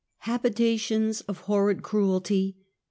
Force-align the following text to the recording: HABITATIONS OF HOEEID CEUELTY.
HABITATIONS 0.21 1.21
OF 1.27 1.41
HOEEID 1.43 1.83
CEUELTY. 1.83 2.55